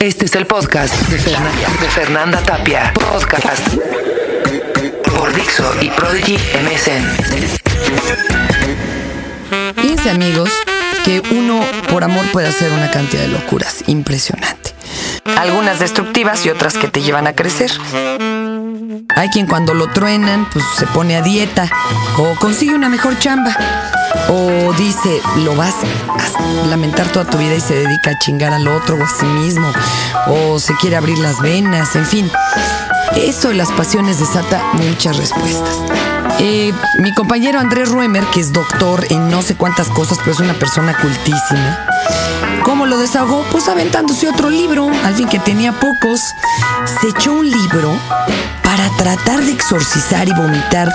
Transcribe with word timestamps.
Este 0.00 0.26
es 0.26 0.34
el 0.34 0.46
podcast 0.46 0.94
de, 1.08 1.18
Fernanda, 1.18 1.68
de 1.80 1.88
Fernanda 1.88 2.42
Tapia. 2.42 2.92
Podcast 2.92 3.66
por 5.16 5.34
Dixo 5.34 5.64
y 5.80 5.88
Prodigy 5.90 6.34
MSN. 6.36 7.04
Fíjense 9.76 10.10
amigos 10.10 10.50
que 11.04 11.22
uno 11.30 11.64
por 11.88 12.04
amor 12.04 12.30
puede 12.32 12.48
hacer 12.48 12.72
una 12.72 12.90
cantidad 12.90 13.22
de 13.22 13.28
locuras 13.28 13.84
impresionante. 13.86 14.74
Algunas 15.38 15.78
destructivas 15.78 16.44
y 16.46 16.50
otras 16.50 16.76
que 16.76 16.88
te 16.88 17.02
llevan 17.02 17.26
a 17.26 17.34
crecer. 17.34 17.70
Hay 19.16 19.28
quien 19.30 19.46
cuando 19.46 19.72
lo 19.74 19.88
truenan, 19.88 20.48
pues 20.50 20.64
se 20.76 20.86
pone 20.86 21.16
a 21.16 21.22
dieta 21.22 21.70
o 22.18 22.36
consigue 22.38 22.74
una 22.74 22.88
mejor 22.88 23.18
chamba. 23.18 23.56
O 24.28 24.72
dice, 24.74 25.20
lo 25.44 25.54
vas 25.54 25.74
a 26.38 26.66
lamentar 26.66 27.06
toda 27.08 27.24
tu 27.24 27.38
vida 27.38 27.54
y 27.54 27.60
se 27.60 27.74
dedica 27.74 28.10
a 28.10 28.18
chingar 28.18 28.52
al 28.52 28.66
otro 28.68 28.96
o 28.96 29.04
a 29.04 29.08
sí 29.08 29.26
mismo. 29.26 29.72
O 30.26 30.58
se 30.58 30.74
quiere 30.76 30.96
abrir 30.96 31.18
las 31.18 31.40
venas, 31.40 31.94
en 31.96 32.06
fin. 32.06 32.30
Eso 33.16 33.48
de 33.48 33.54
las 33.54 33.70
pasiones 33.72 34.18
desata 34.18 34.62
muchas 34.74 35.16
respuestas. 35.16 35.76
Eh, 36.38 36.72
mi 36.98 37.14
compañero 37.14 37.58
Andrés 37.58 37.88
Ruemer, 37.88 38.24
que 38.26 38.40
es 38.40 38.52
doctor 38.52 39.06
en 39.10 39.30
no 39.30 39.42
sé 39.42 39.54
cuántas 39.56 39.88
cosas, 39.88 40.18
pero 40.18 40.32
es 40.32 40.40
una 40.40 40.54
persona 40.54 40.96
cultísima. 41.00 41.78
¿Cómo 42.62 42.84
lo 42.84 42.98
desahogó? 42.98 43.44
Pues 43.52 43.68
aventándose 43.68 44.28
otro 44.28 44.50
libro, 44.50 44.90
al 45.04 45.28
que 45.28 45.38
tenía 45.38 45.72
pocos. 45.72 46.20
Se 47.00 47.08
echó 47.08 47.32
un 47.32 47.48
libro 47.48 47.96
para 48.76 48.94
tratar 48.96 49.42
de 49.42 49.52
exorcizar 49.52 50.28
y 50.28 50.32
vomitar 50.32 50.94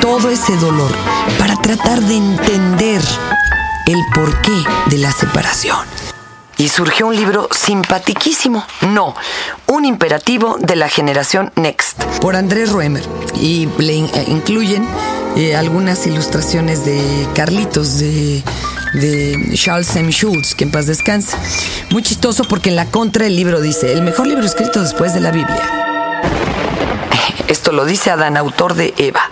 todo 0.00 0.30
ese 0.30 0.56
dolor, 0.56 0.90
para 1.38 1.56
tratar 1.56 2.00
de 2.00 2.16
entender 2.16 3.02
el 3.86 3.98
porqué 4.14 4.64
de 4.86 4.98
la 4.98 5.12
separación. 5.12 5.86
Y 6.56 6.68
surgió 6.68 7.06
un 7.06 7.16
libro 7.16 7.48
simpatiquísimo, 7.54 8.64
no, 8.80 9.14
un 9.66 9.84
imperativo 9.84 10.56
de 10.58 10.76
la 10.76 10.88
generación 10.88 11.52
Next, 11.54 12.02
por 12.20 12.34
Andrés 12.34 12.72
Ruemer. 12.72 13.06
Y 13.40 13.66
le 13.78 13.98
eh, 13.98 14.24
incluyen 14.28 14.88
eh, 15.36 15.54
algunas 15.54 16.06
ilustraciones 16.06 16.86
de 16.86 17.28
Carlitos, 17.34 17.98
de, 17.98 18.42
de 18.94 19.52
Charles 19.54 19.94
M. 19.96 20.10
Schultz, 20.10 20.54
que 20.54 20.64
en 20.64 20.70
paz 20.70 20.86
descanse. 20.86 21.36
Muy 21.90 22.02
chistoso 22.02 22.44
porque 22.44 22.70
en 22.70 22.76
la 22.76 22.86
contra 22.86 23.26
el 23.26 23.36
libro 23.36 23.60
dice, 23.60 23.92
el 23.92 24.02
mejor 24.02 24.26
libro 24.26 24.46
escrito 24.46 24.80
después 24.80 25.12
de 25.12 25.20
la 25.20 25.30
Biblia. 25.30 25.87
Esto 27.48 27.72
lo 27.72 27.86
dice 27.86 28.10
Adán, 28.10 28.36
autor 28.36 28.74
de 28.74 28.92
Eva. 28.98 29.22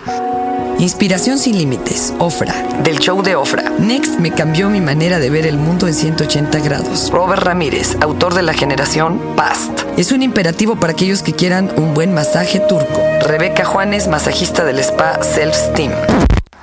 Inspiración 0.79 1.37
sin 1.37 1.57
límites, 1.57 2.13
Ofra, 2.17 2.53
del 2.83 2.97
show 2.97 3.21
de 3.21 3.35
Ofra. 3.35 3.69
Next 3.77 4.19
me 4.19 4.31
cambió 4.31 4.69
mi 4.69 4.81
manera 4.81 5.19
de 5.19 5.29
ver 5.29 5.45
el 5.45 5.57
mundo 5.57 5.87
en 5.87 5.93
180 5.93 6.59
grados. 6.59 7.11
Robert 7.11 7.43
Ramírez, 7.43 7.95
autor 8.01 8.33
de 8.33 8.41
la 8.41 8.53
generación 8.53 9.21
Past. 9.35 9.81
Es 9.97 10.11
un 10.11 10.23
imperativo 10.23 10.79
para 10.79 10.93
aquellos 10.93 11.21
que 11.21 11.33
quieran 11.33 11.71
un 11.77 11.93
buen 11.93 12.13
masaje 12.13 12.59
turco. 12.59 13.01
Rebeca 13.21 13.65
Juanes, 13.65 14.07
masajista 14.07 14.63
del 14.63 14.79
spa 14.79 15.23
Self 15.23 15.55
Steam. 15.55 15.91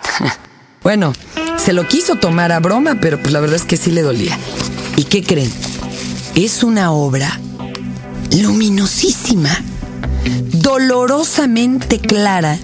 bueno, 0.83 1.13
se 1.57 1.73
lo 1.73 1.87
quiso 1.87 2.17
tomar 2.17 2.51
a 2.51 2.59
broma, 2.59 2.99
pero 3.01 3.21
pues 3.21 3.33
la 3.33 3.41
verdad 3.41 3.57
es 3.57 3.65
que 3.65 3.77
sí 3.77 3.93
le 3.93 4.03
dolía. 4.03 4.37
¿Y 4.97 5.05
qué 5.05 5.23
creen? 5.23 5.53
Es 6.35 6.65
una 6.65 6.91
obra 6.91 7.41
luminosísima, 8.33 9.51
dolorosamente 10.53 11.99
clara 11.99 12.59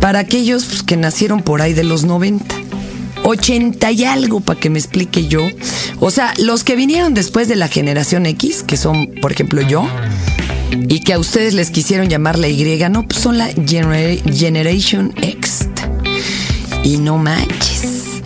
para 0.00 0.20
aquellos 0.20 0.64
pues, 0.64 0.82
que 0.82 0.96
nacieron 0.96 1.42
por 1.42 1.62
ahí 1.62 1.72
de 1.74 1.84
los 1.84 2.04
90. 2.04 2.54
80 3.24 3.90
y 3.92 4.04
algo 4.04 4.40
para 4.40 4.58
que 4.58 4.70
me 4.70 4.78
explique 4.78 5.26
yo. 5.26 5.40
O 6.00 6.10
sea, 6.10 6.32
los 6.38 6.64
que 6.64 6.76
vinieron 6.76 7.14
después 7.14 7.48
de 7.48 7.56
la 7.56 7.68
generación 7.68 8.26
X, 8.26 8.62
que 8.66 8.76
son, 8.76 9.08
por 9.20 9.32
ejemplo, 9.32 9.60
yo, 9.60 9.86
y 10.88 11.00
que 11.00 11.12
a 11.14 11.18
ustedes 11.18 11.52
les 11.54 11.70
quisieron 11.70 12.08
llamar 12.08 12.38
la 12.38 12.48
Y, 12.48 12.78
no, 12.90 13.06
pues 13.06 13.20
son 13.20 13.36
la 13.36 13.48
Genera- 13.48 14.22
Generation 14.32 15.12
X. 15.20 15.66
Y 16.84 16.98
no 16.98 17.18
manches. 17.18 18.22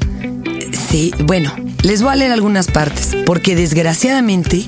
Sí, 0.91 1.13
bueno, 1.25 1.53
les 1.83 2.03
voy 2.03 2.13
a 2.13 2.17
leer 2.17 2.33
algunas 2.33 2.67
partes, 2.67 3.17
porque 3.25 3.57
desgraciadamente 3.57 4.67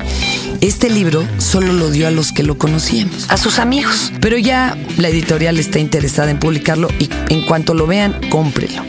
este 0.67 0.89
libro 0.89 1.27
solo 1.39 1.73
lo 1.73 1.91
dio 1.91 2.09
a 2.09 2.11
los 2.11 2.33
que 2.33 2.43
lo 2.43 2.57
conocíamos, 2.57 3.31
a 3.31 3.37
sus 3.37 3.59
amigos. 3.59 4.13
Pero 4.21 4.39
ya 4.39 4.77
la 4.97 5.09
editorial 5.09 5.59
está 5.59 5.79
interesada 5.79 6.31
en 6.31 6.39
publicarlo 6.39 6.89
y 6.99 7.11
en 7.29 7.45
cuanto 7.45 7.75
lo 7.75 7.87
vean, 7.87 8.19
cómprenlo. 8.31 8.83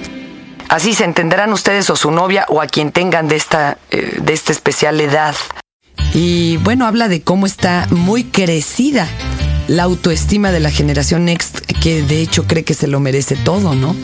Así 0.69 0.93
se 0.93 1.03
entenderán 1.03 1.51
ustedes 1.53 1.89
o 1.89 1.95
su 1.95 2.11
novia 2.11 2.45
o 2.49 2.61
a 2.61 2.67
quien 2.67 2.91
tengan 2.91 3.27
de 3.27 3.35
esta, 3.35 3.77
eh, 3.91 4.19
de 4.21 4.33
esta 4.33 4.51
especial 4.51 4.99
edad. 5.01 5.35
Y 6.13 6.57
bueno, 6.57 6.85
habla 6.85 7.07
de 7.07 7.21
cómo 7.21 7.45
está 7.45 7.87
muy 7.91 8.23
crecida 8.23 9.07
la 9.67 9.83
autoestima 9.83 10.51
de 10.51 10.59
la 10.59 10.71
generación 10.71 11.25
Next, 11.25 11.59
que 11.81 12.03
de 12.03 12.21
hecho 12.21 12.45
cree 12.47 12.63
que 12.63 12.73
se 12.73 12.87
lo 12.87 12.99
merece 12.99 13.35
todo, 13.35 13.75
¿no? 13.75 13.95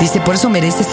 Dice, 0.00 0.20
por 0.20 0.34
eso 0.34 0.50
mereces 0.50 0.88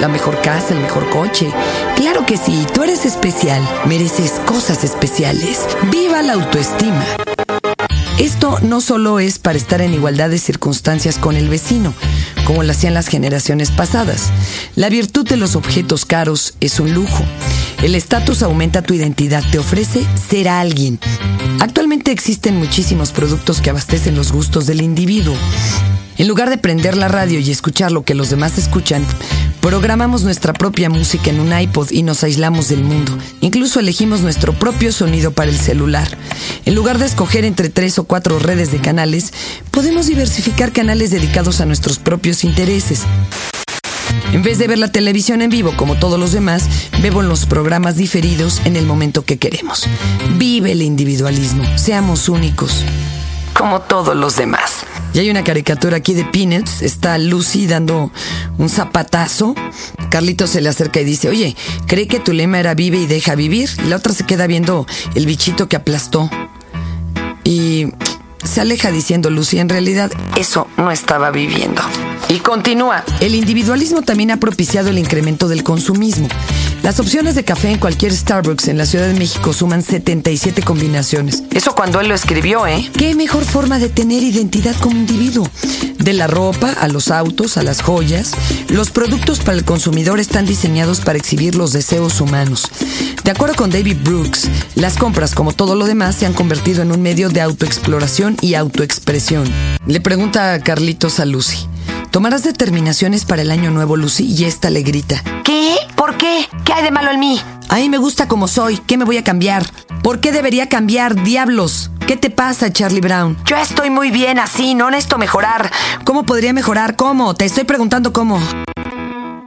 la 0.00 0.08
mejor 0.08 0.40
casa, 0.40 0.74
el 0.74 0.80
mejor 0.80 1.08
coche. 1.10 1.52
Claro 1.94 2.26
que 2.26 2.36
sí, 2.36 2.66
tú 2.74 2.82
eres 2.82 3.04
especial, 3.04 3.62
mereces 3.86 4.32
cosas 4.44 4.82
especiales. 4.84 5.66
¡Viva 5.90 6.22
la 6.22 6.34
autoestima! 6.34 7.04
Esto 8.18 8.58
no 8.62 8.80
solo 8.80 9.20
es 9.20 9.38
para 9.38 9.58
estar 9.58 9.82
en 9.82 9.92
igualdad 9.92 10.30
de 10.30 10.38
circunstancias 10.38 11.18
con 11.18 11.36
el 11.36 11.50
vecino, 11.50 11.92
como 12.46 12.62
lo 12.62 12.72
hacían 12.72 12.94
las 12.94 13.08
generaciones 13.08 13.70
pasadas. 13.70 14.30
La 14.74 14.88
virtud 14.88 15.28
de 15.28 15.36
los 15.36 15.54
objetos 15.54 16.06
caros 16.06 16.54
es 16.60 16.80
un 16.80 16.94
lujo. 16.94 17.24
El 17.82 17.94
estatus 17.94 18.42
aumenta 18.42 18.80
tu 18.80 18.94
identidad, 18.94 19.44
te 19.50 19.58
ofrece 19.58 20.02
ser 20.30 20.48
alguien. 20.48 20.98
Actualmente 21.60 22.10
existen 22.10 22.56
muchísimos 22.56 23.12
productos 23.12 23.60
que 23.60 23.70
abastecen 23.70 24.16
los 24.16 24.32
gustos 24.32 24.66
del 24.66 24.80
individuo. 24.80 25.36
En 26.18 26.28
lugar 26.28 26.48
de 26.48 26.56
prender 26.56 26.96
la 26.96 27.08
radio 27.08 27.40
y 27.40 27.50
escuchar 27.50 27.92
lo 27.92 28.02
que 28.02 28.14
los 28.14 28.30
demás 28.30 28.56
escuchan, 28.56 29.04
programamos 29.60 30.22
nuestra 30.22 30.54
propia 30.54 30.88
música 30.88 31.28
en 31.28 31.40
un 31.40 31.58
iPod 31.58 31.90
y 31.90 32.02
nos 32.02 32.24
aislamos 32.24 32.68
del 32.68 32.82
mundo. 32.84 33.16
Incluso 33.42 33.80
elegimos 33.80 34.22
nuestro 34.22 34.54
propio 34.54 34.92
sonido 34.92 35.32
para 35.32 35.50
el 35.50 35.58
celular. 35.58 36.08
En 36.64 36.74
lugar 36.74 36.98
de 36.98 37.04
escoger 37.04 37.44
entre 37.44 37.68
tres 37.68 37.98
o 37.98 38.04
cuatro 38.04 38.38
redes 38.38 38.72
de 38.72 38.80
canales, 38.80 39.34
podemos 39.70 40.06
diversificar 40.06 40.72
canales 40.72 41.10
dedicados 41.10 41.60
a 41.60 41.66
nuestros 41.66 41.98
propios 41.98 42.44
intereses. 42.44 43.02
En 44.32 44.42
vez 44.42 44.58
de 44.58 44.68
ver 44.68 44.78
la 44.78 44.90
televisión 44.90 45.42
en 45.42 45.50
vivo 45.50 45.74
como 45.76 45.96
todos 45.96 46.18
los 46.18 46.32
demás, 46.32 46.64
vemos 47.02 47.26
los 47.26 47.44
programas 47.44 47.96
diferidos 47.96 48.62
en 48.64 48.76
el 48.76 48.86
momento 48.86 49.24
que 49.24 49.36
queremos. 49.36 49.86
Vive 50.38 50.72
el 50.72 50.80
individualismo, 50.80 51.64
seamos 51.76 52.30
únicos, 52.30 52.84
como 53.52 53.82
todos 53.82 54.16
los 54.16 54.36
demás. 54.36 54.86
Y 55.16 55.18
hay 55.18 55.30
una 55.30 55.44
caricatura 55.44 55.96
aquí 55.96 56.12
de 56.12 56.26
Peanuts, 56.26 56.82
está 56.82 57.16
Lucy 57.16 57.66
dando 57.66 58.12
un 58.58 58.68
zapatazo. 58.68 59.54
Carlito 60.10 60.46
se 60.46 60.60
le 60.60 60.68
acerca 60.68 61.00
y 61.00 61.04
dice, 61.04 61.30
oye, 61.30 61.56
¿cree 61.86 62.06
que 62.06 62.20
tu 62.20 62.34
lema 62.34 62.60
era 62.60 62.74
vive 62.74 62.98
y 62.98 63.06
deja 63.06 63.34
vivir? 63.34 63.70
Y 63.82 63.88
la 63.88 63.96
otra 63.96 64.12
se 64.12 64.26
queda 64.26 64.46
viendo 64.46 64.86
el 65.14 65.24
bichito 65.24 65.70
que 65.70 65.76
aplastó. 65.76 66.28
Y 67.44 67.94
se 68.44 68.60
aleja 68.60 68.90
diciendo 68.90 69.30
Lucy, 69.30 69.58
en 69.58 69.70
realidad 69.70 70.12
eso 70.36 70.68
no 70.76 70.90
estaba 70.90 71.30
viviendo. 71.30 71.80
Y 72.28 72.40
continúa. 72.40 73.02
El 73.20 73.34
individualismo 73.34 74.02
también 74.02 74.32
ha 74.32 74.36
propiciado 74.36 74.90
el 74.90 74.98
incremento 74.98 75.48
del 75.48 75.62
consumismo. 75.62 76.28
Las 76.86 77.00
opciones 77.00 77.34
de 77.34 77.42
café 77.42 77.72
en 77.72 77.80
cualquier 77.80 78.12
Starbucks 78.12 78.68
en 78.68 78.78
la 78.78 78.86
Ciudad 78.86 79.08
de 79.08 79.14
México 79.18 79.52
suman 79.52 79.82
77 79.82 80.62
combinaciones. 80.62 81.42
Eso 81.50 81.74
cuando 81.74 81.98
él 81.98 82.06
lo 82.06 82.14
escribió, 82.14 82.64
¿eh? 82.64 82.88
¿Qué 82.96 83.16
mejor 83.16 83.44
forma 83.44 83.80
de 83.80 83.88
tener 83.88 84.22
identidad 84.22 84.76
como 84.76 84.96
individuo? 84.96 85.50
De 85.98 86.12
la 86.12 86.28
ropa, 86.28 86.70
a 86.70 86.86
los 86.86 87.10
autos, 87.10 87.56
a 87.56 87.64
las 87.64 87.82
joyas, 87.82 88.34
los 88.68 88.92
productos 88.92 89.40
para 89.40 89.58
el 89.58 89.64
consumidor 89.64 90.20
están 90.20 90.46
diseñados 90.46 91.00
para 91.00 91.18
exhibir 91.18 91.56
los 91.56 91.72
deseos 91.72 92.20
humanos. 92.20 92.68
De 93.24 93.32
acuerdo 93.32 93.56
con 93.56 93.70
David 93.70 93.96
Brooks, 94.04 94.48
las 94.76 94.96
compras, 94.96 95.34
como 95.34 95.52
todo 95.52 95.74
lo 95.74 95.86
demás, 95.86 96.14
se 96.14 96.26
han 96.26 96.34
convertido 96.34 96.82
en 96.82 96.92
un 96.92 97.02
medio 97.02 97.30
de 97.30 97.40
autoexploración 97.40 98.36
y 98.40 98.54
autoexpresión. 98.54 99.52
Le 99.88 100.00
pregunta 100.00 100.52
a 100.52 100.60
Carlitos 100.60 101.18
a 101.18 101.24
Lucy. 101.24 101.66
¿Tomarás 102.16 102.44
determinaciones 102.44 103.26
para 103.26 103.42
el 103.42 103.50
año 103.50 103.70
nuevo, 103.70 103.94
Lucy? 103.94 104.24
Y 104.24 104.44
esta 104.46 104.70
le 104.70 104.80
grita. 104.80 105.22
¿Qué? 105.44 105.76
¿Por 105.96 106.16
qué? 106.16 106.48
¿Qué 106.64 106.72
hay 106.72 106.82
de 106.82 106.90
malo 106.90 107.10
en 107.10 107.20
mí? 107.20 107.38
A 107.68 107.76
mí 107.76 107.90
me 107.90 107.98
gusta 107.98 108.26
como 108.26 108.48
soy. 108.48 108.78
¿Qué 108.78 108.96
me 108.96 109.04
voy 109.04 109.18
a 109.18 109.22
cambiar? 109.22 109.66
¿Por 110.02 110.18
qué 110.20 110.32
debería 110.32 110.70
cambiar, 110.70 111.22
diablos? 111.24 111.90
¿Qué 112.06 112.16
te 112.16 112.30
pasa, 112.30 112.72
Charlie 112.72 113.02
Brown? 113.02 113.36
Yo 113.44 113.58
estoy 113.58 113.90
muy 113.90 114.10
bien 114.10 114.38
así, 114.38 114.74
no 114.74 114.90
necesito 114.90 115.18
mejorar. 115.18 115.70
¿Cómo 116.04 116.24
podría 116.24 116.54
mejorar? 116.54 116.96
¿Cómo? 116.96 117.34
Te 117.34 117.44
estoy 117.44 117.64
preguntando 117.64 118.14
cómo. 118.14 118.40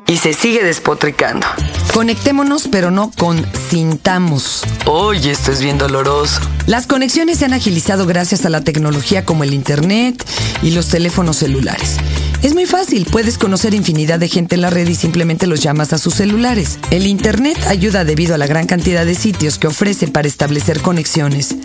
Y 0.05 0.17
se 0.17 0.33
sigue 0.33 0.63
despotricando. 0.63 1.47
Conectémonos, 1.91 2.67
pero 2.71 2.91
no 2.91 3.09
consintamos. 3.17 4.63
Oye, 4.85 5.31
esto 5.31 5.51
es 5.51 5.59
bien 5.59 5.79
doloroso. 5.79 6.39
Las 6.67 6.85
conexiones 6.85 7.39
se 7.39 7.45
han 7.45 7.53
agilizado 7.53 8.05
gracias 8.05 8.45
a 8.45 8.49
la 8.49 8.61
tecnología 8.61 9.25
como 9.25 9.43
el 9.43 9.55
Internet 9.55 10.23
y 10.61 10.69
los 10.69 10.89
teléfonos 10.89 11.37
celulares. 11.37 11.97
Es 12.41 12.53
muy 12.53 12.65
fácil, 12.65 13.05
puedes 13.05 13.37
conocer 13.37 13.73
infinidad 13.73 14.17
de 14.17 14.29
gente 14.29 14.55
en 14.55 14.61
la 14.61 14.69
red 14.69 14.87
y 14.87 14.95
simplemente 14.95 15.45
los 15.45 15.59
llamas 15.59 15.91
a 15.91 15.97
sus 15.97 16.13
celulares. 16.13 16.79
El 16.89 17.05
Internet 17.05 17.57
ayuda 17.67 18.05
debido 18.05 18.33
a 18.33 18.37
la 18.37 18.47
gran 18.47 18.65
cantidad 18.65 19.05
de 19.05 19.13
sitios 19.13 19.59
que 19.59 19.67
ofrece 19.67 20.07
para 20.07 20.29
establecer 20.29 20.81
conexiones. 20.81 21.55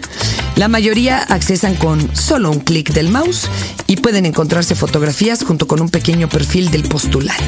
La 0.56 0.66
mayoría 0.66 1.18
accesan 1.18 1.76
con 1.76 2.14
solo 2.16 2.50
un 2.50 2.58
clic 2.58 2.92
del 2.92 3.10
mouse 3.10 3.48
y 3.86 3.96
pueden 3.96 4.26
encontrarse 4.26 4.74
fotografías 4.74 5.44
junto 5.44 5.68
con 5.68 5.80
un 5.80 5.90
pequeño 5.90 6.28
perfil 6.28 6.72
del 6.72 6.82
postulante. 6.82 7.44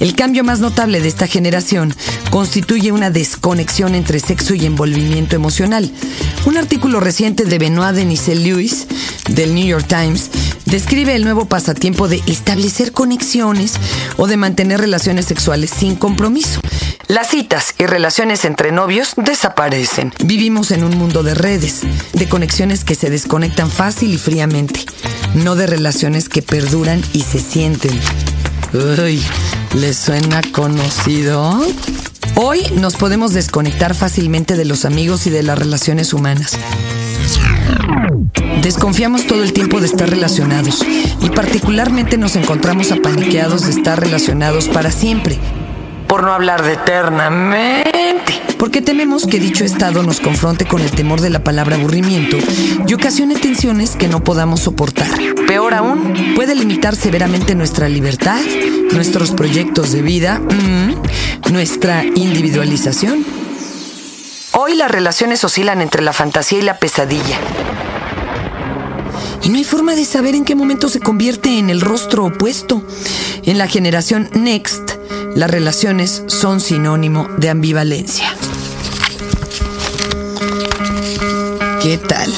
El 0.00 0.14
cambio 0.14 0.42
más 0.42 0.60
notable 0.60 1.00
de 1.00 1.08
esta 1.08 1.26
generación 1.26 1.94
constituye 2.30 2.92
una 2.92 3.10
desconexión 3.10 3.94
entre 3.94 4.18
sexo 4.20 4.54
y 4.54 4.66
envolvimiento 4.66 5.36
emocional. 5.36 5.90
Un 6.44 6.56
artículo 6.58 7.00
reciente 7.00 7.44
de 7.44 7.58
Benoit 7.58 7.94
Denis 7.94 8.28
Lewis 8.28 8.86
del 9.28 9.54
New 9.54 9.66
York 9.66 9.86
Times 9.86 10.30
describe 10.66 11.14
el 11.14 11.24
nuevo 11.24 11.46
pasatiempo 11.46 12.08
de 12.08 12.22
establecer 12.26 12.92
conexiones 12.92 13.74
o 14.16 14.26
de 14.26 14.36
mantener 14.36 14.80
relaciones 14.80 15.26
sexuales 15.26 15.70
sin 15.70 15.96
compromiso. 15.96 16.60
Las 17.08 17.28
citas 17.28 17.74
y 17.78 17.86
relaciones 17.86 18.44
entre 18.44 18.72
novios 18.72 19.14
desaparecen. 19.16 20.12
Vivimos 20.24 20.72
en 20.72 20.82
un 20.82 20.96
mundo 20.96 21.22
de 21.22 21.34
redes, 21.34 21.82
de 22.12 22.28
conexiones 22.28 22.84
que 22.84 22.96
se 22.96 23.10
desconectan 23.10 23.70
fácil 23.70 24.12
y 24.12 24.18
fríamente, 24.18 24.84
no 25.34 25.54
de 25.54 25.68
relaciones 25.68 26.28
que 26.28 26.42
perduran 26.42 27.02
y 27.12 27.22
se 27.22 27.38
sienten. 27.38 27.98
Uy, 28.72 29.22
¿les 29.74 29.96
suena 29.96 30.42
conocido? 30.52 31.64
Hoy 32.34 32.62
nos 32.74 32.96
podemos 32.96 33.32
desconectar 33.32 33.94
fácilmente 33.94 34.56
de 34.56 34.64
los 34.64 34.84
amigos 34.84 35.26
y 35.26 35.30
de 35.30 35.44
las 35.44 35.58
relaciones 35.58 36.12
humanas. 36.12 36.58
Desconfiamos 38.62 39.26
todo 39.26 39.42
el 39.42 39.52
tiempo 39.52 39.80
de 39.80 39.86
estar 39.86 40.08
relacionados 40.08 40.84
y 41.20 41.30
particularmente 41.30 42.18
nos 42.18 42.36
encontramos 42.36 42.90
apaniqueados 42.92 43.64
de 43.64 43.70
estar 43.70 44.00
relacionados 44.00 44.68
para 44.68 44.90
siempre. 44.90 45.38
Por 46.08 46.22
no 46.22 46.32
hablar 46.32 46.62
de 46.62 46.74
eternamente. 46.74 48.40
Porque 48.58 48.80
tememos 48.80 49.26
que 49.26 49.38
dicho 49.38 49.64
estado 49.64 50.02
nos 50.02 50.20
confronte 50.20 50.64
con 50.64 50.80
el 50.80 50.90
temor 50.90 51.20
de 51.20 51.30
la 51.30 51.44
palabra 51.44 51.76
aburrimiento 51.76 52.38
y 52.88 52.94
ocasione 52.94 53.34
tensiones 53.34 53.96
que 53.96 54.08
no 54.08 54.24
podamos 54.24 54.60
soportar. 54.60 55.08
Peor 55.46 55.74
aún, 55.74 56.34
puede 56.34 56.54
limitar 56.54 56.96
severamente 56.96 57.54
nuestra 57.54 57.88
libertad, 57.88 58.40
nuestros 58.92 59.32
proyectos 59.32 59.92
de 59.92 60.02
vida, 60.02 60.40
mm, 60.40 61.52
nuestra 61.52 62.04
individualización. 62.04 63.24
Hoy 64.68 64.74
las 64.74 64.90
relaciones 64.90 65.44
oscilan 65.44 65.80
entre 65.80 66.02
la 66.02 66.12
fantasía 66.12 66.58
y 66.58 66.62
la 66.62 66.80
pesadilla. 66.80 67.38
Y 69.44 69.48
no 69.48 69.58
hay 69.58 69.62
forma 69.62 69.94
de 69.94 70.04
saber 70.04 70.34
en 70.34 70.44
qué 70.44 70.56
momento 70.56 70.88
se 70.88 70.98
convierte 70.98 71.60
en 71.60 71.70
el 71.70 71.80
rostro 71.80 72.24
opuesto. 72.24 72.82
En 73.44 73.58
la 73.58 73.68
generación 73.68 74.28
Next, 74.32 74.94
las 75.36 75.48
relaciones 75.48 76.24
son 76.26 76.58
sinónimo 76.58 77.28
de 77.38 77.50
ambivalencia. 77.50 78.34
¿Qué 81.80 81.98
tal? 81.98 82.34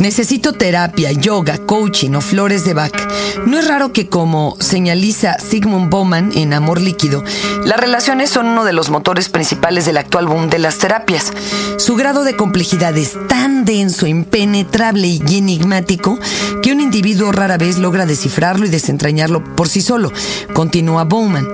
Necesito 0.00 0.54
terapia, 0.54 1.12
yoga, 1.12 1.58
coaching 1.58 2.12
o 2.12 2.22
flores 2.22 2.64
de 2.64 2.72
Bach. 2.72 2.96
No 3.44 3.58
es 3.58 3.68
raro 3.68 3.92
que, 3.92 4.08
como 4.08 4.56
señaliza 4.58 5.38
Sigmund 5.38 5.90
Bauman 5.90 6.30
en 6.34 6.54
Amor 6.54 6.80
Líquido, 6.80 7.22
las 7.70 7.78
relaciones 7.78 8.30
son 8.30 8.46
uno 8.46 8.64
de 8.64 8.72
los 8.72 8.90
motores 8.90 9.28
principales 9.28 9.86
del 9.86 9.96
actual 9.96 10.26
boom 10.26 10.50
de 10.50 10.58
las 10.58 10.78
terapias. 10.78 11.32
Su 11.76 11.94
grado 11.94 12.24
de 12.24 12.34
complejidad 12.34 12.98
es 12.98 13.16
tan 13.28 13.64
denso, 13.64 14.08
impenetrable 14.08 15.06
y 15.06 15.22
enigmático 15.36 16.18
que 16.64 16.72
un 16.72 16.80
individuo 16.80 17.30
rara 17.30 17.58
vez 17.58 17.78
logra 17.78 18.06
descifrarlo 18.06 18.66
y 18.66 18.70
desentrañarlo 18.70 19.44
por 19.54 19.68
sí 19.68 19.82
solo, 19.82 20.12
continúa 20.52 21.04
Bowman. 21.04 21.46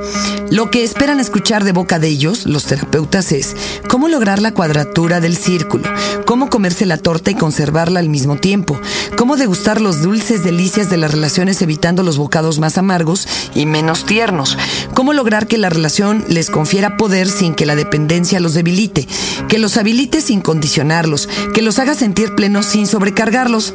Lo 0.51 0.71
que 0.71 0.85
esperan 0.85 1.21
escuchar 1.21 1.65
de 1.65 1.73
boca 1.73 1.99
de 1.99 2.09
ellos, 2.09 2.47
los 2.47 2.65
terapeutas, 2.65 3.33
es 3.33 3.55
cómo 3.87 4.09
lograr 4.09 4.41
la 4.41 4.55
cuadratura 4.55 5.21
del 5.21 5.37
círculo, 5.37 5.85
cómo 6.25 6.49
comerse 6.49 6.87
la 6.87 6.97
torta 6.97 7.31
y 7.31 7.35
conservarla 7.35 8.01
al 8.01 8.09
mismo 8.09 8.37
tiempo, 8.37 8.81
cómo 9.19 9.37
degustar 9.37 9.83
los 9.83 10.01
dulces 10.01 10.43
delicias 10.43 10.89
de 10.89 10.97
las 10.97 11.11
relaciones 11.11 11.61
evitando 11.61 12.03
los 12.03 12.17
bocados 12.17 12.59
más 12.59 12.79
amargos 12.79 13.29
y 13.55 13.67
menos 13.67 14.07
tiernos, 14.07 14.57
cómo 14.95 15.13
lograr 15.13 15.47
que 15.47 15.59
la 15.59 15.69
relación 15.69 16.06
les 16.15 16.51
confiera 16.51 16.97
poder 16.97 17.29
sin 17.29 17.55
que 17.55 17.67
la 17.67 17.77
dependencia 17.77 18.41
los 18.41 18.55
debilite, 18.55 19.07
que 19.49 19.59
los 19.59 19.77
habilite 19.77 20.21
sin 20.21 20.41
condicionarlos, 20.41 21.29
que 21.55 21.63
los 21.63 21.79
haga 21.79 21.95
sentir 21.95 22.35
plenos 22.35 22.67
sin 22.67 22.87
sobrecargarlos. 22.87 23.75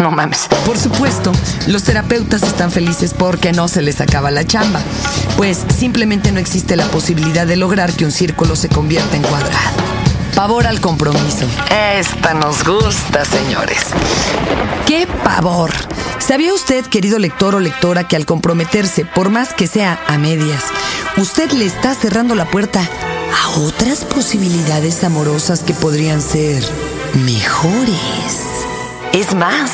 No 0.00 0.10
mames. 0.10 0.48
Por 0.64 0.78
supuesto, 0.78 1.32
los 1.66 1.84
terapeutas 1.84 2.42
están 2.42 2.70
felices 2.70 3.14
porque 3.16 3.52
no 3.52 3.68
se 3.68 3.82
les 3.82 4.00
acaba 4.00 4.30
la 4.30 4.46
chamba, 4.46 4.80
pues 5.36 5.58
simplemente 5.76 6.32
no 6.32 6.40
existe 6.40 6.76
la 6.76 6.86
posibilidad 6.86 7.46
de 7.46 7.56
lograr 7.56 7.92
que 7.92 8.04
un 8.04 8.12
círculo 8.12 8.56
se 8.56 8.68
convierta 8.68 9.16
en 9.16 9.22
cuadrado. 9.22 9.82
Pavor 10.34 10.66
al 10.66 10.80
compromiso. 10.80 11.46
Esta 11.98 12.32
nos 12.32 12.64
gusta, 12.64 13.24
señores. 13.24 13.82
¡Qué 14.86 15.06
pavor! 15.22 15.70
¿Sabía 16.18 16.54
usted, 16.54 16.86
querido 16.86 17.18
lector 17.18 17.54
o 17.54 17.60
lectora, 17.60 18.08
que 18.08 18.16
al 18.16 18.24
comprometerse, 18.24 19.04
por 19.04 19.28
más 19.28 19.52
que 19.52 19.66
sea 19.66 20.00
a 20.06 20.16
medias, 20.18 20.62
usted 21.16 21.50
le 21.52 21.66
está 21.66 21.94
cerrando 21.94 22.34
la 22.34 22.50
puerta 22.50 22.80
a 22.80 23.58
otras 23.60 24.04
posibilidades 24.04 25.04
amorosas 25.04 25.60
que 25.60 25.74
podrían 25.74 26.22
ser 26.22 26.62
mejores? 27.24 28.64
Es 29.12 29.34
más, 29.34 29.70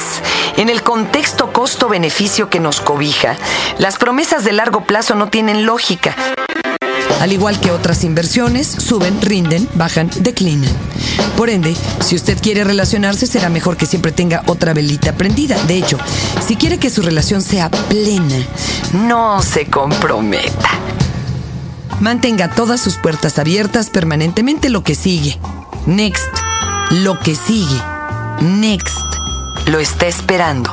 en 0.57 0.69
el 0.69 0.83
contexto 0.83 1.53
costo-beneficio 1.53 2.51
que 2.51 2.61
nos 2.61 2.81
cobija, 2.81 3.37
las 3.79 3.97
promesas 3.97 4.45
de 4.45 4.53
largo 4.53 4.85
plazo 4.85 5.15
no 5.15 5.29
tienen 5.29 5.65
lógica. 5.65 6.17
Al 7.21 7.33
igual 7.33 7.59
que 7.61 7.71
otras 7.71 8.05
inversiones, 8.05 8.67
suben, 8.67 9.21
rinden, 9.21 9.69
bajan, 9.75 10.11
declinan. 10.21 10.71
Por 11.37 11.51
ende, 11.51 11.77
si 12.01 12.17
usted 12.17 12.39
quiere 12.41 12.65
relacionarse, 12.65 13.27
será 13.27 13.49
mejor 13.49 13.77
que 13.77 13.87
siempre 13.87 14.13
tenga 14.13 14.43
otra 14.47 14.73
velita 14.73 15.13
prendida. 15.15 15.57
De 15.65 15.77
hecho, 15.77 15.99
si 16.47 16.57
quiere 16.57 16.79
que 16.79 16.91
su 16.91 17.03
relación 17.03 17.43
sea 17.43 17.71
plena, 17.71 18.39
no 18.93 19.43
se 19.43 19.67
comprometa. 19.67 20.71
Mantenga 22.01 22.49
todas 22.49 22.81
sus 22.81 22.97
puertas 22.97 23.39
abiertas 23.39 23.91
permanentemente 23.91 24.69
lo 24.69 24.83
que 24.83 24.95
sigue. 24.95 25.39
Next. 25.87 26.29
Lo 26.91 27.19
que 27.19 27.35
sigue. 27.35 27.81
Next. 28.41 28.99
Lo 29.67 29.79
está 29.81 30.07
esperando. 30.07 30.73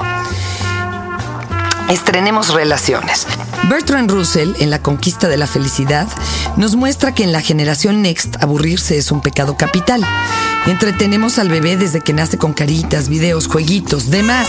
Estrenemos 1.89 2.53
relaciones. 2.53 3.27
Bertrand 3.69 4.09
Russell, 4.09 4.53
en 4.59 4.69
La 4.69 4.81
conquista 4.81 5.27
de 5.27 5.37
la 5.37 5.47
felicidad, 5.47 6.07
nos 6.57 6.75
muestra 6.75 7.13
que 7.13 7.23
en 7.23 7.31
la 7.31 7.41
generación 7.41 8.01
Next 8.01 8.41
aburrirse 8.41 8.97
es 8.97 9.11
un 9.11 9.21
pecado 9.21 9.57
capital. 9.57 10.05
Entretenemos 10.67 11.37
al 11.39 11.49
bebé 11.49 11.77
desde 11.77 12.01
que 12.01 12.13
nace 12.13 12.37
con 12.37 12.53
caritas, 12.53 13.09
videos, 13.09 13.47
jueguitos, 13.47 14.09
demás. 14.09 14.47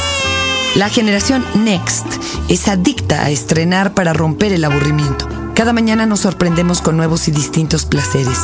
La 0.77 0.89
generación 0.89 1.45
Next 1.55 2.07
es 2.49 2.69
adicta 2.69 3.23
a 3.23 3.31
estrenar 3.31 3.95
para 3.95 4.13
romper 4.13 4.53
el 4.53 4.65
aburrimiento. 4.65 5.36
Cada 5.57 5.73
mañana 5.73 6.05
nos 6.05 6.21
sorprendemos 6.21 6.83
con 6.83 6.99
nuevos 6.99 7.29
y 7.29 7.31
distintos 7.31 7.87
placeres. 7.87 8.41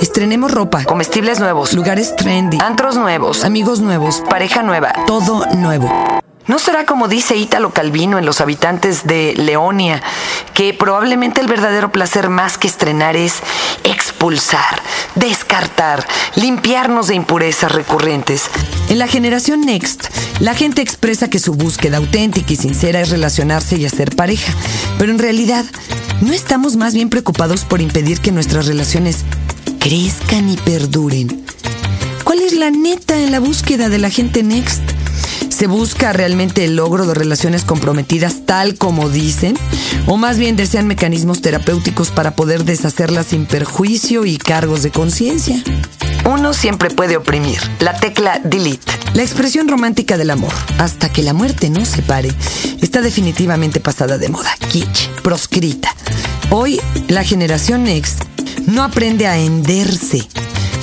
Estrenemos 0.00 0.50
ropa, 0.50 0.84
comestibles 0.84 1.38
nuevos, 1.38 1.74
lugares 1.74 2.16
trendy, 2.16 2.56
antros 2.62 2.96
nuevos, 2.96 3.44
amigos 3.44 3.80
nuevos, 3.80 4.22
pareja 4.26 4.62
nueva, 4.62 4.90
todo 5.06 5.44
nuevo. 5.56 5.92
¿No 6.46 6.58
será 6.58 6.86
como 6.86 7.08
dice 7.08 7.36
Ítalo 7.36 7.74
Calvino 7.74 8.18
en 8.18 8.24
Los 8.24 8.40
habitantes 8.40 9.06
de 9.06 9.34
Leonia, 9.36 10.02
que 10.54 10.72
probablemente 10.72 11.42
el 11.42 11.46
verdadero 11.46 11.92
placer 11.92 12.30
más 12.30 12.56
que 12.56 12.68
estrenar 12.68 13.16
es 13.16 13.34
expulsar, 13.84 14.82
descartar, 15.16 16.06
limpiarnos 16.36 17.08
de 17.08 17.16
impurezas 17.16 17.70
recurrentes? 17.70 18.50
En 18.88 18.98
la 18.98 19.08
generación 19.08 19.60
Next, 19.60 20.06
la 20.40 20.54
gente 20.54 20.80
expresa 20.80 21.28
que 21.28 21.38
su 21.38 21.52
búsqueda 21.52 21.98
auténtica 21.98 22.54
y 22.54 22.56
sincera 22.56 23.02
es 23.02 23.10
relacionarse 23.10 23.76
y 23.76 23.84
hacer 23.84 24.16
pareja, 24.16 24.54
pero 24.98 25.12
en 25.12 25.18
realidad, 25.18 25.66
¿no 26.20 26.32
estamos 26.32 26.76
más 26.76 26.94
bien 26.94 27.08
preocupados 27.08 27.64
por 27.64 27.80
impedir 27.80 28.20
que 28.20 28.32
nuestras 28.32 28.66
relaciones 28.66 29.24
crezcan 29.78 30.48
y 30.48 30.56
perduren? 30.56 31.44
¿Cuál 32.24 32.40
es 32.40 32.52
la 32.54 32.70
neta 32.70 33.20
en 33.20 33.32
la 33.32 33.40
búsqueda 33.40 33.88
de 33.88 33.98
la 33.98 34.10
gente 34.10 34.42
Next? 34.42 34.99
¿Se 35.60 35.66
busca 35.66 36.14
realmente 36.14 36.64
el 36.64 36.76
logro 36.76 37.06
de 37.06 37.12
relaciones 37.12 37.64
comprometidas 37.64 38.46
tal 38.46 38.78
como 38.78 39.10
dicen? 39.10 39.58
¿O 40.06 40.16
más 40.16 40.38
bien 40.38 40.56
desean 40.56 40.86
mecanismos 40.86 41.42
terapéuticos 41.42 42.10
para 42.10 42.30
poder 42.34 42.64
deshacerlas 42.64 43.26
sin 43.26 43.44
perjuicio 43.44 44.24
y 44.24 44.38
cargos 44.38 44.82
de 44.82 44.90
conciencia? 44.90 45.62
Uno 46.24 46.54
siempre 46.54 46.88
puede 46.88 47.18
oprimir. 47.18 47.58
La 47.80 47.94
tecla 47.94 48.40
delete. 48.42 48.90
La 49.12 49.20
expresión 49.22 49.68
romántica 49.68 50.16
del 50.16 50.30
amor, 50.30 50.54
hasta 50.78 51.12
que 51.12 51.22
la 51.22 51.34
muerte 51.34 51.68
nos 51.68 51.88
separe, 51.88 52.32
está 52.80 53.02
definitivamente 53.02 53.80
pasada 53.80 54.16
de 54.16 54.30
moda. 54.30 54.56
Kitsch, 54.70 55.10
proscrita. 55.22 55.94
Hoy, 56.48 56.80
la 57.08 57.22
generación 57.22 57.84
Next 57.84 58.22
no 58.66 58.82
aprende 58.82 59.26
a 59.26 59.36
henderse, 59.36 60.26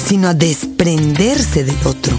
sino 0.05 0.27
a 0.27 0.35
desprenderse 0.35 1.63
del 1.63 1.77
otro 1.83 2.16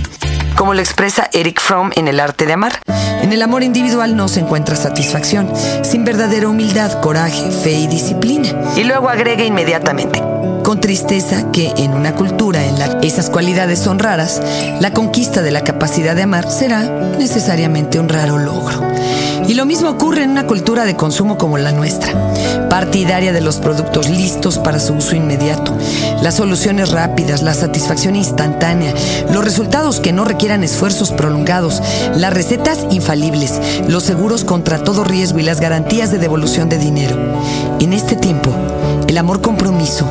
como 0.69 0.75
lo 0.75 0.83
expresa 0.83 1.31
Eric 1.33 1.63
Fromm 1.63 1.93
en 1.97 2.09
El 2.09 2.21
arte 2.21 2.45
de 2.45 2.53
amar. 2.53 2.83
En 3.23 3.29
En 3.29 3.33
el 3.35 3.43
amor 3.43 3.63
individual 3.63 4.17
no 4.17 4.29
se 4.29 4.41
encuentra 4.41 4.77
satisfacción, 4.77 5.51
sin 5.83 6.05
verdadera 6.05 6.49
humildad, 6.49 7.01
coraje, 7.01 7.51
fe 7.51 7.73
y 7.73 7.87
disciplina. 7.87 8.49
Y 8.77 8.85
luego 8.85 9.09
agrega 9.09 9.45
inmediatamente, 9.45 10.23
con 10.69 10.81
tristeza 10.83 11.51
que 11.51 11.73
en 11.79 11.95
una 11.95 12.15
cultura 12.15 12.63
en 12.63 12.79
la 12.79 13.01
que 13.01 13.07
esas 13.07 13.31
cualidades 13.31 13.79
son 13.79 13.99
raras, 13.99 14.43
la 14.81 14.93
conquista 14.93 15.41
de 15.41 15.51
la 15.51 15.65
capacidad 15.65 16.15
de 16.15 16.25
amar 16.25 16.51
será 16.51 16.83
necesariamente 17.19 17.99
un 17.99 18.11
raro 18.11 18.37
logro. 18.37 18.83
Y 19.47 19.55
lo 19.55 19.65
mismo 19.65 19.89
ocurre 19.89 20.25
en 20.25 20.31
una 20.33 20.47
cultura 20.47 20.85
de 20.85 20.95
consumo 20.95 21.39
como 21.39 21.57
la 21.57 21.73
nuestra, 21.73 22.13
partidaria 22.69 23.33
de 23.33 23.41
los 23.41 23.57
productos 23.57 24.11
listos 24.11 24.59
para 24.59 24.79
su 24.79 24.93
uso 24.93 25.17
inmediato, 25.17 25.75
las 26.23 26.35
soluciones 26.35 26.91
rápidas, 26.91 27.41
la 27.41 27.55
satisfacción 27.55 28.15
instantánea, 28.15 28.93
los 29.33 29.43
resultados 29.43 30.01
que 30.01 30.13
no 30.13 30.27
requieran 30.27 30.65
esfuerzos 30.65 31.13
prolongados, 31.13 31.83
las 32.15 32.35
recetas 32.35 32.81
infalibles, 32.91 33.59
los 33.89 34.03
seguros 34.03 34.45
contra 34.45 34.85
todo 34.85 35.03
riesgo 35.03 35.39
y 35.39 35.45
las 35.45 35.61
garantías 35.61 36.11
de 36.11 36.19
devolución 36.19 36.69
de 36.69 36.77
dinero. 36.77 37.17
En 37.81 37.95
este 37.95 38.17
tiempo, 38.17 38.55
el 39.07 39.17
amor 39.17 39.41
compromiso 39.41 40.07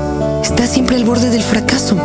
está 0.58 0.74
siempre 0.74 0.96
al 0.96 1.04
borde 1.04 1.30
del 1.30 1.44
fracaso. 1.44 1.96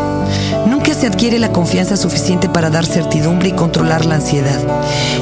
Nunca 0.66 0.92
se 0.92 1.06
adquiere 1.06 1.38
la 1.38 1.52
confianza 1.52 1.96
suficiente 1.96 2.50
para 2.50 2.68
dar 2.68 2.84
certidumbre 2.84 3.48
y 3.48 3.52
controlar 3.52 4.04
la 4.04 4.16
ansiedad. 4.16 4.60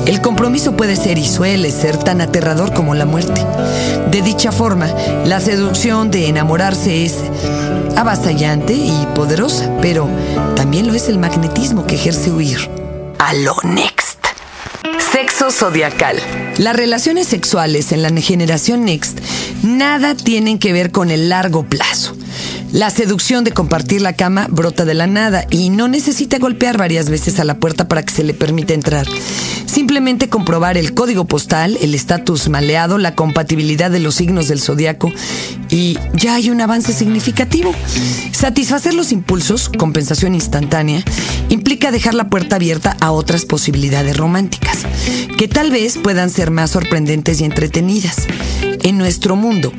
El 0.05 0.21
compromiso 0.21 0.73
puede 0.77 0.97
ser 0.97 1.17
y 1.17 1.29
suele 1.29 1.71
ser 1.71 1.97
tan 1.97 2.21
aterrador 2.21 2.75
como 2.75 2.97
la 2.97 3.07
muerte. 3.07 3.47
De 4.11 4.21
dicha 4.21 4.51
forma, 4.51 4.89
la 5.25 5.39
seducción 5.39 6.11
de 6.11 6.27
enamorarse 6.27 7.05
es 7.05 7.19
avasallante 7.97 8.73
y 8.73 9.07
poderosa, 9.15 9.71
pero 9.81 10.09
también 10.57 10.89
lo 10.89 10.95
es 10.95 11.09
el 11.09 11.19
magnetismo 11.19 11.87
que 11.87 11.95
ejerce 11.95 12.33
huir. 12.33 12.69
A 13.21 13.33
lo 13.35 13.55
next. 13.63 14.19
Sexo 15.13 15.53
zodiacal. 15.53 16.17
Las 16.59 16.75
relaciones 16.75 17.29
sexuales 17.29 17.93
en 17.93 18.03
la 18.03 18.11
generación 18.21 18.85
Next 18.85 19.21
nada 19.63 20.17
tienen 20.17 20.59
que 20.59 20.73
ver 20.73 20.91
con 20.91 21.13
el 21.13 21.29
largo 21.29 21.63
plazo. 21.63 22.17
La 22.73 22.91
seducción 22.91 23.43
de 23.43 23.51
compartir 23.51 24.01
la 24.01 24.13
cama 24.13 24.47
brota 24.49 24.85
de 24.85 24.95
la 24.95 25.09
nada 25.09 25.45
y 25.51 25.71
no 25.71 25.89
necesita 25.89 26.39
golpear 26.39 26.79
varias 26.79 27.11
veces 27.11 27.41
a 27.41 27.45
la 27.45 27.57
puerta 27.57 27.89
para 27.89 28.05
que 28.05 28.13
se 28.13 28.23
le 28.23 28.33
permita 28.33 28.75
entrar. 28.75 29.09
Simplemente 29.71 30.29
comprobar 30.29 30.77
el 30.77 30.95
código 30.95 31.27
postal, 31.27 31.79
el 31.81 31.95
estatus 31.95 32.49
maleado, 32.49 32.99
la 32.99 33.15
compatibilidad 33.15 33.89
de 33.89 34.01
los 34.01 34.17
signos 34.17 34.49
del 34.49 34.61
zodiaco 34.61 35.13
y 35.69 35.97
ya 36.13 36.35
hay 36.35 36.51
un 36.51 36.61
avance 36.61 36.93
significativo. 36.93 37.73
Satisfacer 38.33 38.95
los 38.95 39.13
impulsos, 39.13 39.69
compensación 39.69 40.35
instantánea, 40.35 41.05
implica 41.51 41.93
dejar 41.93 42.15
la 42.15 42.29
puerta 42.29 42.57
abierta 42.57 42.97
a 42.99 43.13
otras 43.13 43.45
posibilidades 43.45 44.17
románticas, 44.17 44.79
que 45.39 45.47
tal 45.47 45.71
vez 45.71 45.99
puedan 45.99 46.31
ser 46.31 46.51
más 46.51 46.73
sorprendentes 46.73 47.41
y 47.41 47.45
entretenidas. 47.45 48.27
En 48.83 48.99
nuestro 48.99 49.37
mundo, 49.37 49.73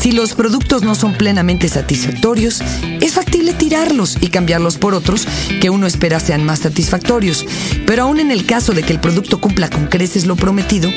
si 0.00 0.12
los 0.12 0.34
productos 0.34 0.82
no 0.82 0.94
son 0.94 1.14
plenamente 1.14 1.68
satisfactorios, 1.68 2.62
es 3.00 3.12
factible 3.12 3.52
tirarlos 3.52 4.16
y 4.20 4.28
cambiarlos 4.28 4.78
por 4.78 4.94
otros 4.94 5.26
que 5.60 5.68
uno 5.68 5.86
espera 5.86 6.20
sean 6.20 6.44
más 6.44 6.60
satisfactorios. 6.60 7.44
Pero 7.86 8.04
aún 8.04 8.18
en 8.18 8.30
el 8.30 8.46
caso 8.46 8.72
de 8.72 8.82
que 8.82 8.92
el 8.92 9.00
producto 9.00 9.35
cumpla 9.40 9.68
con 9.68 9.86
creces 9.86 10.26
lo 10.26 10.36
prometido, 10.36 10.90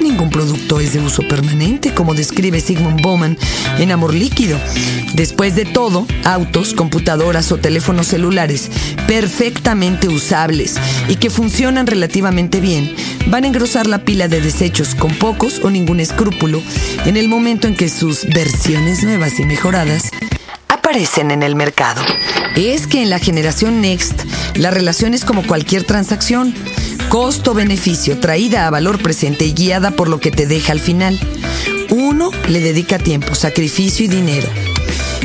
ningún 0.00 0.30
producto 0.30 0.80
es 0.80 0.92
de 0.92 1.00
uso 1.00 1.26
permanente, 1.26 1.92
como 1.92 2.14
describe 2.14 2.60
Sigmund 2.60 3.02
Bowman 3.02 3.36
en 3.78 3.90
Amor 3.90 4.14
Líquido. 4.14 4.58
Después 5.14 5.56
de 5.56 5.64
todo, 5.64 6.06
autos, 6.24 6.74
computadoras 6.74 7.50
o 7.52 7.58
teléfonos 7.58 8.06
celulares 8.06 8.70
perfectamente 9.06 10.08
usables 10.08 10.76
y 11.08 11.16
que 11.16 11.30
funcionan 11.30 11.86
relativamente 11.86 12.60
bien, 12.60 12.94
van 13.28 13.44
a 13.44 13.48
engrosar 13.48 13.86
la 13.86 14.04
pila 14.04 14.28
de 14.28 14.40
desechos 14.40 14.94
con 14.94 15.12
pocos 15.14 15.60
o 15.64 15.70
ningún 15.70 16.00
escrúpulo 16.00 16.62
en 17.04 17.16
el 17.16 17.28
momento 17.28 17.66
en 17.66 17.76
que 17.76 17.88
sus 17.88 18.26
versiones 18.26 19.02
nuevas 19.02 19.38
y 19.40 19.44
mejoradas 19.44 20.10
aparecen 20.68 21.30
en 21.30 21.42
el 21.42 21.56
mercado. 21.56 22.00
Es 22.54 22.86
que 22.86 23.02
en 23.02 23.10
la 23.10 23.18
generación 23.18 23.80
Next, 23.80 24.22
la 24.54 24.70
relación 24.70 25.14
es 25.14 25.24
como 25.24 25.46
cualquier 25.46 25.84
transacción 25.84 26.54
Costo-beneficio, 27.08 28.18
traída 28.18 28.66
a 28.66 28.70
valor 28.70 29.02
presente 29.02 29.44
y 29.44 29.52
guiada 29.52 29.92
por 29.92 30.08
lo 30.08 30.20
que 30.20 30.30
te 30.30 30.46
deja 30.46 30.72
al 30.72 30.80
final. 30.80 31.18
Uno 31.90 32.30
le 32.48 32.60
dedica 32.60 32.98
tiempo, 32.98 33.34
sacrificio 33.34 34.04
y 34.04 34.08
dinero 34.08 34.48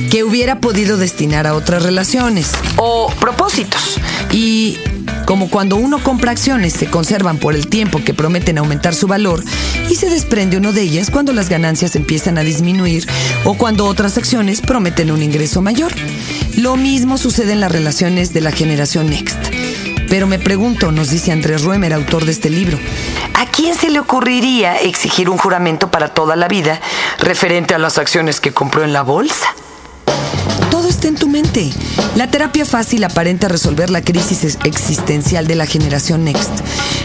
que 0.09 0.23
hubiera 0.23 0.59
podido 0.59 0.97
destinar 0.97 1.47
a 1.47 1.55
otras 1.55 1.83
relaciones 1.83 2.51
o 2.77 3.11
propósitos. 3.19 3.99
Y 4.31 4.77
como 5.25 5.49
cuando 5.49 5.75
uno 5.77 6.03
compra 6.03 6.31
acciones, 6.31 6.73
se 6.73 6.87
conservan 6.87 7.37
por 7.37 7.55
el 7.55 7.67
tiempo 7.67 8.03
que 8.03 8.13
prometen 8.13 8.57
aumentar 8.57 8.93
su 8.93 9.07
valor 9.07 9.43
y 9.89 9.95
se 9.95 10.09
desprende 10.09 10.57
uno 10.57 10.73
de 10.73 10.81
ellas 10.81 11.09
cuando 11.09 11.33
las 11.33 11.49
ganancias 11.49 11.95
empiezan 11.95 12.37
a 12.37 12.43
disminuir 12.43 13.07
o 13.45 13.55
cuando 13.55 13.85
otras 13.85 14.17
acciones 14.17 14.61
prometen 14.61 15.11
un 15.11 15.21
ingreso 15.21 15.61
mayor. 15.61 15.93
Lo 16.57 16.75
mismo 16.75 17.17
sucede 17.17 17.53
en 17.53 17.61
las 17.61 17.71
relaciones 17.71 18.33
de 18.33 18.41
la 18.41 18.51
generación 18.51 19.09
Next. 19.09 19.50
Pero 20.11 20.27
me 20.27 20.39
pregunto, 20.39 20.91
nos 20.91 21.09
dice 21.09 21.31
Andrés 21.31 21.63
Ruemer, 21.63 21.93
autor 21.93 22.25
de 22.25 22.33
este 22.33 22.49
libro, 22.49 22.77
¿a 23.33 23.45
quién 23.45 23.75
se 23.75 23.89
le 23.89 23.97
ocurriría 23.97 24.75
exigir 24.75 25.29
un 25.29 25.37
juramento 25.37 25.89
para 25.89 26.09
toda 26.09 26.35
la 26.35 26.49
vida 26.49 26.81
referente 27.19 27.75
a 27.75 27.77
las 27.77 27.97
acciones 27.97 28.41
que 28.41 28.51
compró 28.51 28.83
en 28.83 28.91
la 28.91 29.03
bolsa? 29.03 29.55
Todo 30.69 30.89
está 30.89 31.07
en 31.07 31.15
tu 31.15 31.29
mente. 31.29 31.71
La 32.17 32.29
terapia 32.29 32.65
fácil 32.65 33.05
aparenta 33.05 33.47
resolver 33.47 33.89
la 33.89 34.01
crisis 34.01 34.57
existencial 34.65 35.47
de 35.47 35.55
la 35.55 35.65
generación 35.65 36.25
Next. 36.25 36.59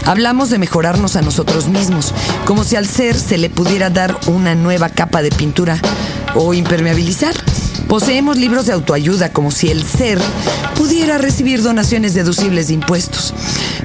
Hablamos 0.04 0.50
de 0.50 0.58
mejorarnos 0.58 1.14
a 1.14 1.22
nosotros 1.22 1.68
mismos, 1.68 2.12
como 2.44 2.64
si 2.64 2.74
al 2.74 2.88
ser 2.88 3.14
se 3.14 3.38
le 3.38 3.50
pudiera 3.50 3.88
dar 3.88 4.18
una 4.26 4.56
nueva 4.56 4.88
capa 4.88 5.22
de 5.22 5.30
pintura 5.30 5.78
o 6.34 6.54
impermeabilizar. 6.54 7.36
Poseemos 7.88 8.36
libros 8.36 8.66
de 8.66 8.72
autoayuda 8.72 9.32
como 9.32 9.50
si 9.50 9.68
el 9.68 9.84
ser 9.84 10.18
pudiera 10.76 11.18
recibir 11.18 11.62
donaciones 11.62 12.14
deducibles 12.14 12.68
de 12.68 12.74
impuestos. 12.74 13.32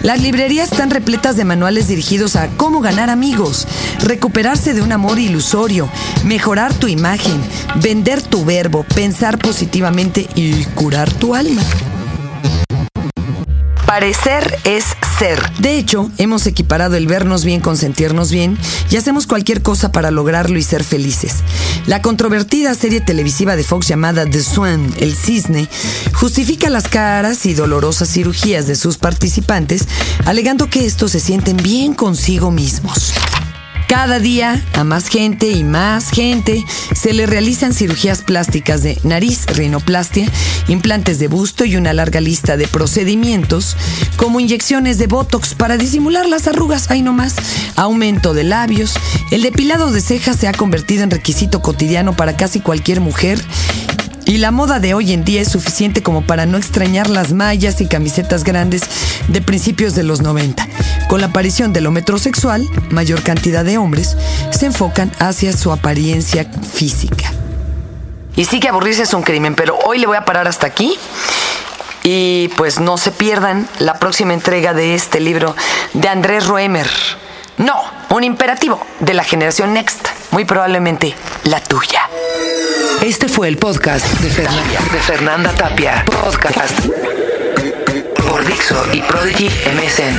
Las 0.01 0.22
librerías 0.22 0.72
están 0.72 0.89
repletas 0.89 1.36
de 1.36 1.46
manuales 1.46 1.88
dirigidos 1.88 2.36
a 2.36 2.48
cómo 2.58 2.81
ganar 2.81 3.12
amigos, 3.12 3.67
recuperarse 4.00 4.74
de 4.74 4.81
un 4.81 4.91
amor 4.91 5.20
ilusorio, 5.20 5.88
mejorar 6.25 6.74
tu 6.74 6.88
imagen, 6.88 7.39
vender 7.75 8.22
tu 8.22 8.43
verbo, 8.43 8.84
pensar 8.96 9.38
positivamente 9.38 10.27
y 10.34 10.63
curar 10.65 11.12
tu 11.13 11.36
alma. 11.36 11.62
Parecer 13.86 14.58
es 14.63 14.86
De 15.59 15.77
hecho, 15.77 16.09
hemos 16.17 16.47
equiparado 16.47 16.95
el 16.95 17.05
vernos 17.05 17.45
bien 17.45 17.61
con 17.61 17.77
sentirnos 17.77 18.31
bien 18.31 18.57
y 18.89 18.95
hacemos 18.95 19.27
cualquier 19.27 19.61
cosa 19.61 19.91
para 19.91 20.09
lograrlo 20.09 20.57
y 20.57 20.63
ser 20.63 20.83
felices. 20.83 21.43
La 21.85 22.01
controvertida 22.01 22.73
serie 22.73 23.01
televisiva 23.01 23.55
de 23.55 23.63
Fox 23.63 23.87
llamada 23.87 24.25
The 24.25 24.41
Swan, 24.41 24.91
El 24.99 25.13
Cisne, 25.13 25.69
justifica 26.13 26.71
las 26.71 26.87
caras 26.87 27.45
y 27.45 27.53
dolorosas 27.53 28.09
cirugías 28.09 28.65
de 28.65 28.75
sus 28.75 28.97
participantes, 28.97 29.87
alegando 30.25 30.71
que 30.71 30.87
estos 30.87 31.11
se 31.11 31.19
sienten 31.19 31.57
bien 31.57 31.93
consigo 31.93 32.49
mismos. 32.49 33.13
Cada 33.91 34.19
día 34.19 34.63
a 34.74 34.86
más 34.86 35.10
gente 35.10 35.50
y 35.50 35.65
más 35.65 36.12
gente 36.12 36.63
se 36.95 37.12
le 37.12 37.25
realizan 37.25 37.74
cirugías 37.74 38.21
plásticas 38.21 38.83
de 38.83 38.98
nariz, 39.03 39.45
rinoplastia, 39.48 40.31
implantes 40.69 41.19
de 41.19 41.27
busto 41.27 41.65
y 41.65 41.75
una 41.75 41.91
larga 41.91 42.21
lista 42.21 42.55
de 42.55 42.69
procedimientos 42.69 43.75
como 44.15 44.39
inyecciones 44.39 44.98
de 44.98 45.07
botox 45.07 45.55
para 45.55 45.75
disimular 45.75 46.25
las 46.25 46.48
arrugas, 46.48 46.89
ahí 46.89 47.01
nomás, 47.01 47.36
aumento 47.75 48.33
de 48.33 48.45
labios. 48.45 48.93
El 49.29 49.41
depilado 49.41 49.91
de 49.91 50.00
cejas 50.00 50.38
se 50.38 50.48
ha 50.48 50.53
convertido 50.53 51.03
en 51.03 51.12
requisito 51.12 51.62
cotidiano 51.62 52.15
para 52.15 52.38
casi 52.38 52.62
cualquier 52.62 53.01
mujer 53.01 53.43
y 54.31 54.38
la 54.38 54.51
moda 54.51 54.79
de 54.79 54.93
hoy 54.93 55.11
en 55.11 55.25
día 55.25 55.41
es 55.41 55.51
suficiente 55.51 56.01
como 56.01 56.21
para 56.21 56.45
no 56.45 56.57
extrañar 56.57 57.09
las 57.09 57.33
mallas 57.33 57.81
y 57.81 57.88
camisetas 57.88 58.45
grandes 58.45 58.83
de 59.27 59.41
principios 59.41 59.93
de 59.93 60.03
los 60.03 60.21
90. 60.21 60.65
Con 61.09 61.19
la 61.19 61.27
aparición 61.27 61.73
del 61.73 61.83
lo 61.83 61.91
metrosexual, 61.91 62.65
mayor 62.91 63.23
cantidad 63.23 63.65
de 63.65 63.77
hombres 63.77 64.15
se 64.51 64.67
enfocan 64.67 65.11
hacia 65.19 65.51
su 65.51 65.73
apariencia 65.73 66.45
física. 66.45 67.33
Y 68.38 68.45
sí 68.45 68.61
que 68.61 68.69
aburrirse 68.69 69.01
es 69.01 69.13
un 69.13 69.23
crimen, 69.23 69.53
pero 69.53 69.77
hoy 69.85 70.00
le 70.00 70.07
voy 70.07 70.15
a 70.15 70.23
parar 70.23 70.47
hasta 70.47 70.65
aquí. 70.65 70.97
Y 72.03 72.47
pues 72.55 72.79
no 72.79 72.97
se 72.97 73.11
pierdan 73.11 73.67
la 73.79 74.00
próxima 74.00 74.33
entrega 74.33 74.73
de 74.73 74.95
este 74.95 75.19
libro 75.19 75.57
de 75.93 76.07
Andrés 76.07 76.47
Roemer. 76.47 76.89
No, 77.57 77.83
un 78.12 78.24
imperativo 78.24 78.86
de 79.00 79.13
la 79.13 79.24
generación 79.24 79.74
Next, 79.74 80.08
muy 80.32 80.44
probablemente 80.46 81.15
la 81.44 81.62
tuya. 81.62 82.01
Este 83.01 83.27
fue 83.30 83.48
el 83.48 83.58
podcast 83.58 84.06
de, 84.20 84.30
de 84.30 85.00
Fernanda 85.00 85.51
Tapia. 85.53 86.03
Podcast 86.06 86.77
por 88.27 88.46
Dixo 88.46 88.86
y 88.94 89.01
Prodigy 89.01 89.50
MSN. 89.75 90.18